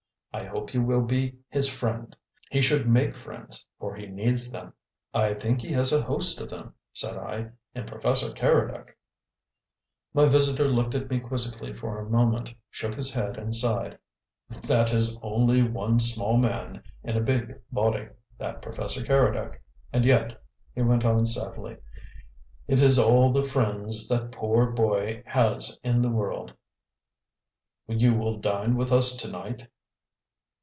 I 0.33 0.45
hope 0.45 0.73
you 0.73 0.81
will 0.81 1.01
be 1.01 1.35
his 1.49 1.67
friend. 1.67 2.15
He 2.49 2.61
should 2.61 2.87
make 2.87 3.17
friends, 3.17 3.67
for 3.77 3.95
he 3.95 4.05
needs 4.07 4.49
them." 4.49 4.71
"I 5.13 5.33
think 5.33 5.59
he 5.59 5.73
has 5.73 5.91
a 5.91 6.03
host 6.03 6.39
of 6.39 6.49
them," 6.49 6.73
said 6.93 7.17
I, 7.17 7.51
"in 7.75 7.85
Professor 7.85 8.31
Keredec." 8.31 8.95
My 10.13 10.27
visitor 10.29 10.69
looked 10.69 10.95
at 10.95 11.09
me 11.09 11.19
quizzically 11.19 11.73
for 11.73 11.99
a 11.99 12.09
moment, 12.09 12.53
shook 12.69 12.95
his 12.95 13.11
head 13.11 13.35
and 13.35 13.53
sighed. 13.53 13.97
"That 14.61 14.93
is 14.93 15.17
only 15.21 15.63
one 15.63 15.99
small 15.99 16.37
man 16.37 16.81
in 17.03 17.17
a 17.17 17.21
big 17.21 17.59
body, 17.69 18.07
that 18.37 18.61
Professor 18.61 19.03
Keredec. 19.03 19.61
And 19.91 20.05
yet," 20.05 20.41
he 20.73 20.81
went 20.81 21.03
on 21.03 21.25
sadly, 21.25 21.75
"it 22.69 22.79
is 22.81 22.97
all 22.97 23.33
the 23.33 23.43
friends 23.43 24.07
that 24.07 24.31
poor 24.31 24.67
boy 24.67 25.23
has 25.25 25.77
in 25.83 25.99
this 26.01 26.11
world. 26.11 26.53
You 27.87 28.13
will 28.13 28.37
dine 28.37 28.77
with 28.77 28.93
us 28.93 29.17
to 29.17 29.27
night?" 29.27 29.67